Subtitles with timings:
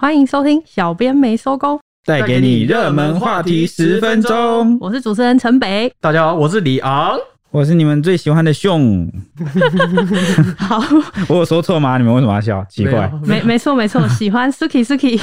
[0.00, 4.78] 欢迎收听，小编没收工，带给你热门话题十分钟。
[4.80, 7.18] 我是主持人陈北，大家好，我是李昂，
[7.50, 9.06] 我是你们最喜欢的熊。
[10.56, 10.82] 好，
[11.28, 11.98] 我有说错吗？
[11.98, 12.64] 你们为什么要笑？
[12.70, 15.20] 奇怪，没没错没错，喜欢 Suki Suki。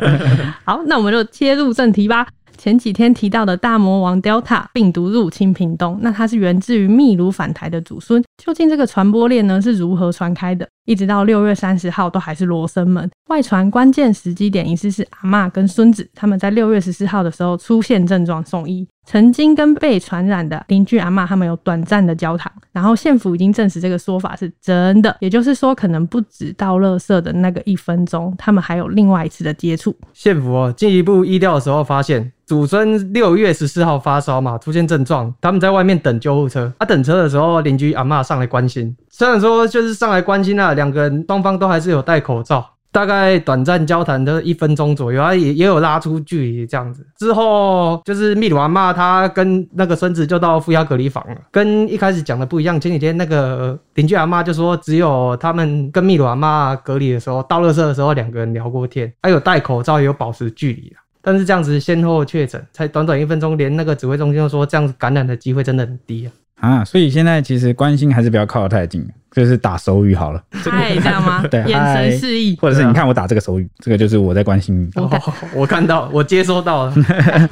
[0.64, 2.26] 好，那我们就切入正题吧。
[2.56, 8.24] 前几天提到的大魔王 Delta 病毒入侵屏东，那它是源自于秘鲁返台的祖孙。
[8.36, 10.68] 究竟这个传播链呢是如何传开的？
[10.84, 13.10] 一直到六月三十号都还是罗生门。
[13.28, 22.52] 外传关键时机点，疑似是阿嬷跟孙子他们在六月十四号的时候出现症状送医，曾经跟被传染的邻居阿嬷他们有短暂的交谈。
[22.70, 29.96] 然后县府已经证实这个说法是真的，也就是说可能不止倒垃圾的那个一分钟，他们还有另外一次的接触。
[30.12, 32.32] 县府哦，进一步医调的时候发现。
[32.46, 36.72] 祖孙六月十四号发烧嘛，出现症状，他们在外面等救护车。
[36.78, 38.94] 啊，等车的时候，邻居阿嬷上来关心。
[39.08, 47.06] 虽然说就是上来关心啊，两个人双方都还是有戴口罩，大概短暂交谈的一分钟左右，啊，也也有拉出距离这样子。
[47.18, 52.80] 之后就是秘鲁阿妈，她跟那个孙子就到负压隔离房了，跟一开始讲的不一样。
[52.80, 60.92] 前几天那个邻居阿妈就说，只有他们跟秘鲁阿妈隔离的时候，倒垃圾的时候，两个人聊过天，还有戴口罩，也有保持距离。
[61.20, 66.30] 但是这样子先后确诊，才短短一分钟，连那个指挥中心都说这样子感染的机会真的很低啊！
[66.60, 70.42] 啊，所以现在其实关心还是不要靠得太近，就是打手语好了。
[70.50, 71.44] 嗨，这样吗？
[71.50, 74.90] 对，眼神示意，或者是你看我打这个手语，这个就是我在关心你。
[74.94, 75.08] 哦，
[75.54, 76.94] 我看到，我接收到了。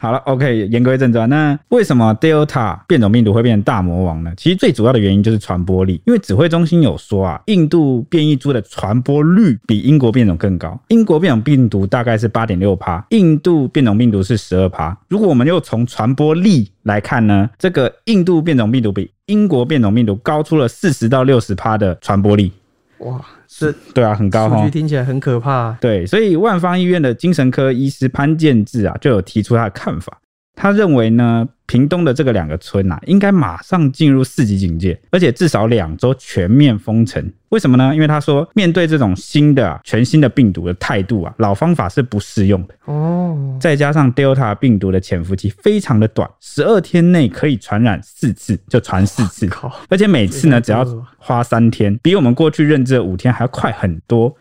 [0.00, 1.28] 好了，OK，言归正传。
[1.28, 4.32] 那为什么 Delta 变种病毒会变成大魔王呢？
[4.36, 6.00] 其实最主要的原因就是传播力。
[6.06, 10.80] 因为指挥中心有说啊，印度变异株的传播率比英国变种更高。
[10.88, 14.96] 英国变种病毒大概是八点六趴，印度变种病毒是十二趴。
[15.08, 22.52] 如果我们又从传播力来看呢，这个印度变种病毒比英国变种病毒高出了四十到六十趴的传播力。
[23.00, 23.24] 哇！
[23.46, 25.78] 是，对啊，很高哈，数据听起来很可怕啊。
[25.80, 30.20] 对，所以万方医院的精神科医师潘建志啊，就有提出他的看法。
[30.60, 37.32] 他认为呢，屏东的这个两个村啊，应该马上进入四级警戒，而且至少两周全面封城。
[37.50, 37.94] 为什么呢？
[37.94, 43.56] 因为他说，面对这种新的、啊、全新的病毒的态度啊，老方法是不适用的哦。
[43.60, 49.48] 再加上 Delta 病毒的潜伏期非常的短，十二天内可以传染四次，就传四次，
[49.88, 50.84] 而且每次呢只要
[51.16, 54.34] 花三天，比我们过去认知的五天还要快很多。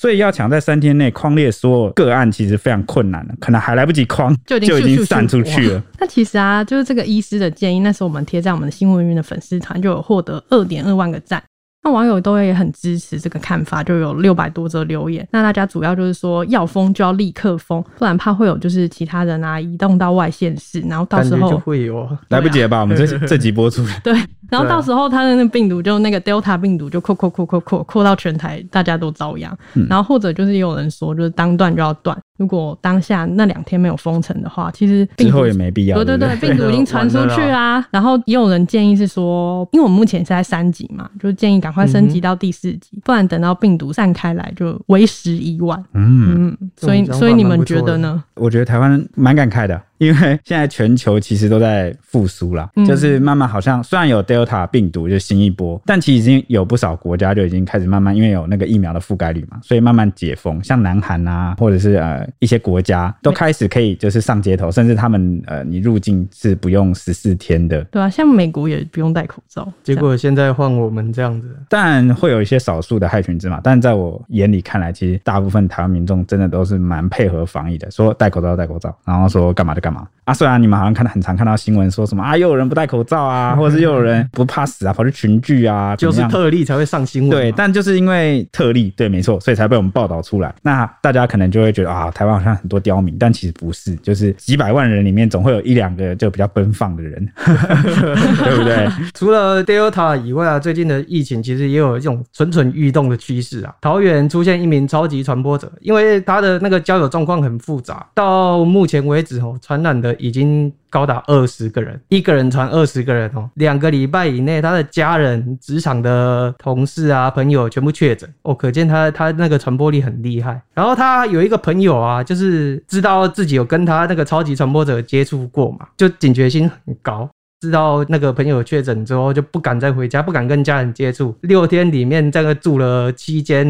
[0.00, 5.82] 所以要抢在三天内框列所有个案，其实非常困难了，可能还来不及框，就已经散出去了。
[5.98, 11.42] 那其实啊，就是这个医师的建议，那时候我们贴在我们的新闻云的粉丝团，就有获得二点二万个赞。
[11.82, 15.26] 那网友都也很支持这个看法，就有六百多则留言。
[15.30, 22.80] 那大家主要就是说，要封就要立刻封，不然怕会有就是其他人啊移动到外县市，然后到时候就会有来不及了吧？
[22.80, 24.14] 我们这这集播出，对，
[24.50, 29.56] 然后到时候他的那病毒就那个 Delta 病毒就扩扩扩扩扩扩到全台，大家都遭殃。
[29.88, 32.16] 然后或者就是也有人说，就是当断就要断。
[32.36, 35.96] 如果当下那两天没有封城的话，其实之后也没必要。
[35.96, 37.86] 对对对，病毒已经传出去啊。
[37.90, 45.78] 然后也有人建议是说，因为我们目前是在三级嘛，就建议赶快升级到第四级，不然等到病毒散开来就为时已晚。
[45.92, 48.24] 嗯嗯，所以所以你们觉得呢？
[48.36, 49.78] 我觉得台湾蛮感慨的。
[50.00, 60.64] 因为现在全球其实都在复苏啦，就是慢慢好像虽然有 Delta 病毒就新一波，但其实已经有不少国家就已经开始慢慢因为有那个疫苗的覆盖率嘛，所以慢慢解封。
[60.64, 67.84] 像南韩啊，或者是呃一些国家都开始可以就是上街头，甚至他们呃你入境是不用十四天的。
[67.84, 69.70] 对啊，像美国也不用戴口罩。
[69.84, 79.89] 结果现在换我们这样子，但会有一些少数的害群之马，但在我眼里看来，其实大部分台湾民众真的都是蛮配合防疫的，说戴口罩戴口罩，然后说干嘛就干嘛。
[79.90, 80.08] 干嘛？
[80.30, 87.30] 啊，虽然你们好像看到很常看到新闻说什么啊，又有人不戴口罩啊， 或者是又有人不怕死啊，跑去群聚啊，就是特例才会上新闻。
[87.30, 90.54] 对，但就是因为特例，对，没错，所以才被我们报道出来。
[90.62, 98.88] 那大家可能就会觉得啊，台湾好像很多刁民，但其实不是，就是几百万人里面总会有一两个就比较奔放的人， 对不对？
[99.12, 103.74] 除了 Delta 以外啊，最近的疫情其实也有一种蠢蠢欲动的趋势啊。
[103.80, 110.14] 桃园出现一名超级传播者，因为他的那个交友状况很复杂，到目前为止哦，传染的。
[110.20, 113.48] 已经高达二十个人，一个人传二十个人哦。
[113.54, 120.60] 两个礼拜以内，他的家人、职场的同事啊、朋友全部确诊哦，可见他他那个传播力很厉害。
[120.74, 127.28] 然后他有一个朋友啊，就是知道自己有跟他那个超级传播者接触过嘛，就警觉心很高。
[127.60, 131.36] 知道那个朋友确诊之后，就不敢再回家，不敢跟家人接触。
[131.42, 133.66] 六天里面，这个住了七间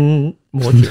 [0.52, 0.88] 摩铁，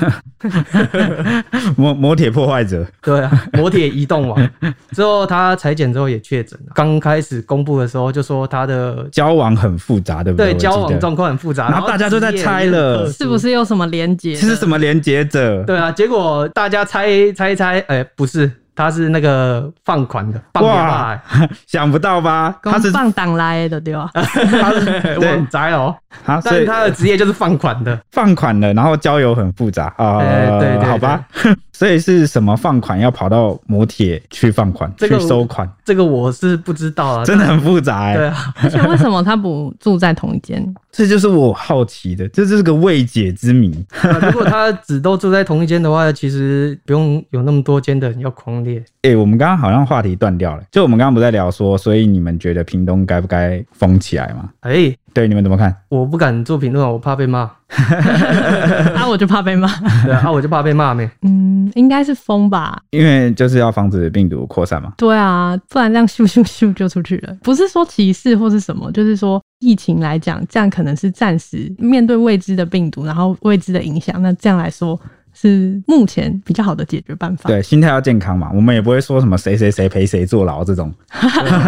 [1.77, 2.85] 摩摩铁破坏者。
[3.01, 4.49] 对啊，摩铁移动网。
[4.91, 6.73] 之后他裁剪之后也确诊了。
[6.75, 10.53] 刚开始公布的时候就说他的交往很复杂，对不对？
[10.53, 11.69] 对，交往状况很复杂。
[11.69, 14.35] 然后大家都在猜了，是不是有什么连接？
[14.35, 15.63] 是什么连接者？
[15.63, 18.51] 对啊，结果大家猜猜一猜，哎、欸，不是。
[18.79, 21.21] 他是那个放款的，哇，
[21.67, 22.55] 想不到吧？
[22.63, 24.09] 他是放档来的，对吧？
[24.15, 25.93] 他是我很宅哦，
[26.25, 30.19] 但是他的职业就是放款的，放款的，然后交友很复杂啊，
[30.59, 31.21] 对对，好吧。
[31.73, 35.69] 所以是什么放款要跑到摩铁去放款，去收款？
[35.83, 38.13] 这个我是不知道啊，真的很复杂。
[38.13, 40.61] 对啊，而且为什么他不住在同一间？
[40.91, 43.71] 这就是我好奇的，这是个未解之谜。
[44.21, 48.83] 如果他只都住在同一间的话，其实不用有那么多间的人要狂列。
[49.03, 54.49] 哎，我们刚刚好像话题断掉了，就我们刚刚不在聊说，所以你们觉得屏东该不该封起来吗？
[54.61, 54.95] 哎。
[55.13, 55.75] 对，你们怎么看？
[55.89, 57.49] 我不敢做评论，我怕被骂。
[58.95, 59.67] 啊，我就怕被骂。
[60.03, 61.09] 对啊，我就怕被骂没。
[61.21, 64.93] 嗯，应该是封吧，因为就是要防止病毒扩散嘛。
[64.97, 67.35] 对啊，不然这样咻咻咻就出去了。
[67.43, 74.21] 不是说歧视或是什么，就是说疫情来讲，这样可能是暂时面对未知的病毒，然后未知的影响。
[74.21, 74.99] 那这样来说。
[75.33, 77.47] 是目前比较好的解决办法。
[77.47, 80.93] 对，心态要健康嘛，我们也不会说什么谁谁谁陪谁坐牢这种，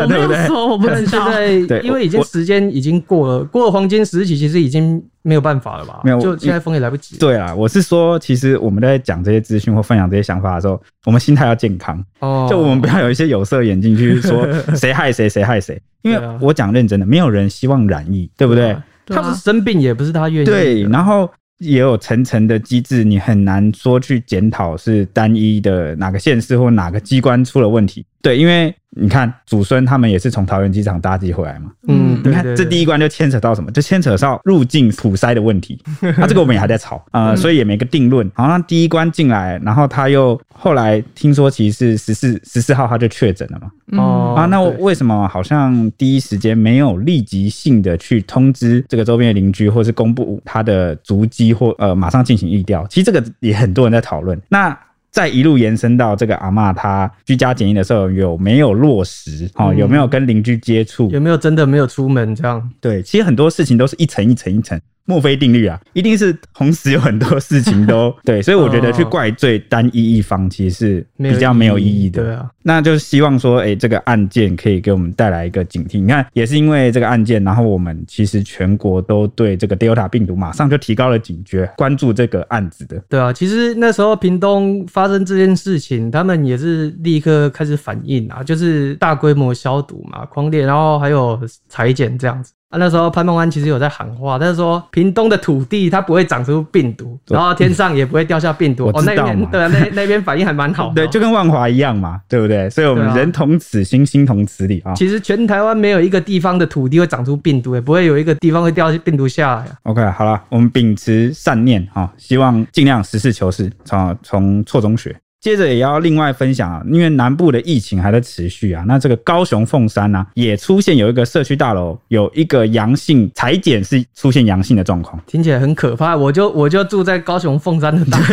[0.07, 0.49] 对不对？
[0.49, 1.19] 我不能说，
[1.67, 6.01] 对，因为已经时间已经过了，过了黄金时期，其实已经没有办法了吧？
[6.03, 7.17] 没有，就现在封也来不及。
[7.17, 15.81] 对啊，我是说，其实我们在讲这些资讯或分享这些想法的时候，我们心态要健康哦，就我们不要有一些有色眼镜去说 谁害谁，谁害谁。
[16.01, 18.75] 因为我讲认真的，没有人希望染疫，对不对？
[19.07, 20.45] 他不是生病，也不是他愿意。
[20.45, 21.29] 对，然后。
[21.61, 28.03] 也有层层的机制，你很难说去检讨是单一的哪个县市或哪个机关出了问题。
[28.21, 31.71] 对，因为你看祖孙他们也是从桃园机场搭机回来嘛。
[31.87, 33.71] 嗯，你看这第一关就牵扯到什么？
[33.71, 35.81] 就牵扯到入境普筛的问题。
[36.01, 38.29] 那、啊、这个我们也还在吵啊、呃，所以也没个定论。
[38.35, 43.71] 好像第一关进来，然后他又后来听说其实是十四十四号他就确诊了嘛。
[43.97, 52.85] 哦啊，那为什么好像第一时间没有立即性的去通知这个周边的邻居，或是公布他的足迹，或呃马上进行疫调？
[52.87, 54.39] 其实这个也很多人在讨论。
[54.49, 54.77] 那
[55.11, 59.49] 再一路延伸到这个阿嬷，她居家检疫的时候有没有落实？
[59.55, 61.09] 哦，有没有跟邻居接触？
[61.11, 62.33] 有没有真的没有出门？
[62.33, 64.79] 这样对，其实很多事情都是一层一层一层。
[65.11, 72.23] 墨菲定律啊，一定是同时有很多事情都 对，所以我觉得去怪罪单一一方其实是比较没有意义的。
[72.23, 75.99] 对啊，那就是希望说，哎、欸，这个案件可以给我们带来一个警惕。
[75.99, 82.97] 你看，也是因为这个案件，然后我们其实全国都对这个 Delta 病毒马上就提高了警觉，关注这个案子的。
[83.09, 91.37] 对啊，其实那时候屏东发生这件事情，他们也是立刻开始反应啊，就是大规模消毒嘛，狂烈，然后还有
[91.67, 92.53] 裁剪这样子。
[92.71, 98.87] 啊，那时候潘孟安其实有在喊话，他说屏东的土地它不会长出病毒，然后天上也不会掉下病毒。
[98.87, 100.95] 哦、那边对啊，那那边反应还蛮好的。
[100.95, 102.69] 对，就跟万华一样嘛，对不对？
[102.69, 104.93] 所以我们人同此心，心同此理啊。
[104.95, 109.65] 其实全台湾没有一个地方的土地会长出病毒，也不会有一个地方会掉病毒下来。
[109.83, 115.13] OK，好了，我们秉持善念啊，希望尽量实事求是，从从错中学。
[115.41, 126.15] 接着也要另外分享啊，因为南部的疫情还在持续啊，那这个高雄凤山呢、啊，也出现有一个社区大楼有一个阳性裁剪是出现阳性的状况，听起来很可怕。
[126.15, 128.25] 我就我就住在高雄凤山的大楼。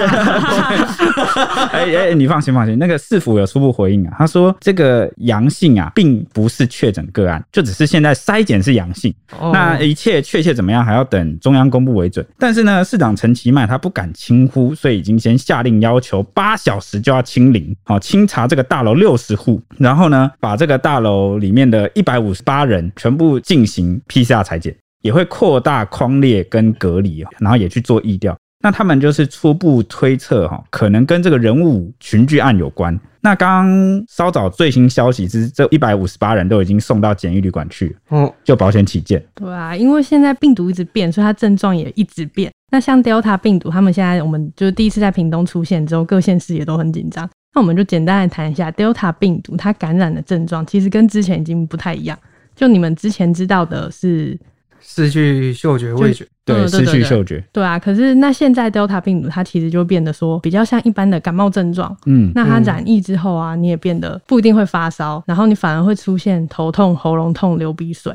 [1.72, 12.22] 哎 哎、欸欸，你放心放心，那个市府有初步回应啊，他说这个阳性啊，并不是确诊个案，就只是现在筛检是阳性，哦、那一切确切怎么样还要等中央公布为准。
[12.38, 16.97] 但是呢，市长陈其迈他不敢轻忽，所以已经先下令要求八小时。
[17.00, 28.36] 就要清零，好清查这个大楼六十户，然后呢，把这个大楼里面的一百五十八人全部进行 PCR 采检，也会扩大框列跟隔离，然后也去做疫调。
[28.60, 32.98] 那他们就是初步推测，哈，可能跟这个人物群聚案有关。
[33.20, 39.24] 那刚刚稍早最新消息是，这一百五十八人都已经送到检疫旅馆去，嗯，就保险起见。
[39.34, 42.50] 对啊，因为现在病毒一直变，所以它症状也一直变。
[42.70, 47.28] 那像 Delta 病毒，他们现在我们就是第一次在屏东出现之后，各县市也都很紧张。
[47.54, 52.18] 那我们就简单的谈一下 Delta 病毒它感染的症状，其实跟之前已经不太一样。
[52.54, 54.38] 就你们之前知道的是。
[54.80, 57.76] 失去嗅觉、味觉，对，对，失去嗅觉，对啊。
[57.76, 68.14] 可是那现在 Delta 病毒它其实就变得说比较像一般的感冒症状，嗯，那它染疫之后啊，你也变得不一定会发烧，然后你反而会出现头痛、喉咙痛、流鼻水。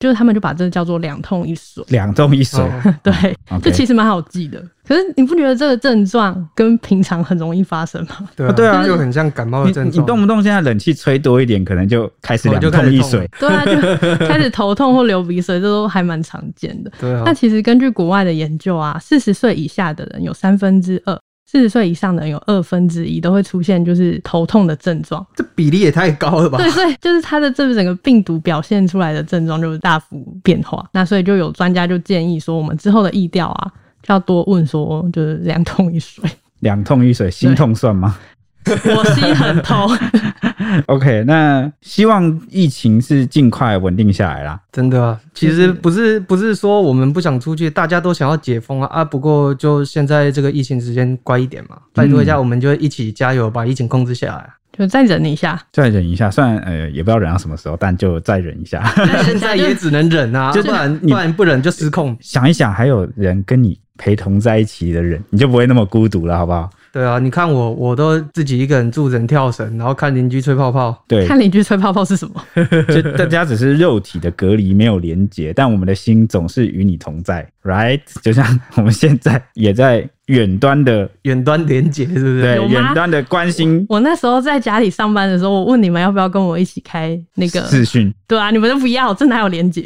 [0.00, 1.84] 就是他们就把这个叫做两痛一水。
[1.88, 3.12] 两痛一水，哦 对
[3.62, 4.62] 这其实蛮好记的。
[4.86, 8.28] 可是你不觉得这个症状跟平常很容易发生吗？
[8.34, 10.02] 对啊，对啊就很像感冒的你症状。
[10.02, 13.28] 你动不动现在冷气吹多一点，可能就开始两痛一水。
[13.38, 16.90] 对啊，就开始头痛或流鼻水，这都还蛮常见的。
[17.00, 21.18] 对啊那，其实根据国外的研究啊，四十岁以下的人有三分之二，
[21.50, 25.26] 四十岁以上的人有二分之一都会出现就是头痛的症状。
[25.34, 26.58] 这比例也太高了吧？
[26.58, 30.86] 对，所以就是它的这整个病毒表现出来的症状就是大幅变化。
[30.92, 36.22] 那所以就有专家就建议说，我们之后的疫调啊，就要多问说，就是两痛一水。
[36.60, 38.18] 两痛一水，心痛算吗
[38.94, 39.88] 我心很痛？
[40.86, 44.60] OK，那希望疫情是尽快稳定下来啦。
[44.70, 49.04] 真的啊，其实不是不是说我们不想出去，大家都想要解封啊啊！
[49.04, 54.48] 不过就现在这个疫情时间乖一点嘛，拜托一下，我们就一起加油，把疫情控制下来。
[54.76, 55.60] 就再忍一下。
[55.72, 58.84] 再忍一下，虽然呃也不知道忍到什么时候，但就再忍一下。
[59.24, 62.16] 现在也只能忍啊，就不然不然不忍就失控。
[62.20, 66.70] 想一想，还有人跟你陪同在一起的人，你就不会那么孤独了，好不好？
[66.92, 71.04] 对啊，你看我我都自己一个人住人跳绳，然后看邻居吹泡泡。
[71.06, 72.42] 对，看邻居吹泡泡是什么？
[72.88, 78.00] 就大家只是肉体的隔离没有连接，但我们的心总是与你同在，right？
[78.22, 78.44] 就像
[78.76, 82.42] 我们现在也在远端的远端连接是不是？
[82.42, 87.60] 对远端的关心我那时候在家里上班的时候，我问你们要不要跟我一起开那个？
[87.66, 89.82] 视讯，对啊，你们都不要，这哪有连接？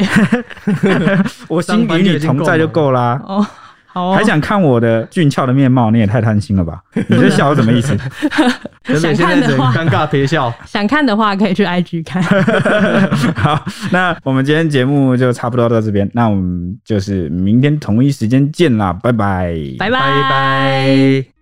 [1.48, 3.20] 我心与你同在就够啦。
[3.26, 3.44] 哦，
[3.92, 6.80] 好哦还想看我的俊俏的面貌，你也太贪心了吧？
[7.08, 7.96] 你这笑什么意思？
[8.82, 10.52] 真的想看的话尴尬憋笑。
[10.66, 12.22] 想看的话可以去 IG 看。
[13.36, 21.41] 好，那我们今天节目就差不多到这边，那我们就是明天同一时间见啦，拜拜，拜拜拜。